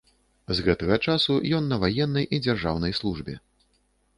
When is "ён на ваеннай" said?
1.57-2.25